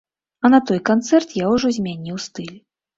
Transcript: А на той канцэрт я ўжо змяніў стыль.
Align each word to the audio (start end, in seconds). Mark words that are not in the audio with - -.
А 0.47 0.49
на 0.53 0.59
той 0.69 0.79
канцэрт 0.91 1.37
я 1.45 1.53
ўжо 1.55 1.67
змяніў 1.79 2.17
стыль. 2.29 2.55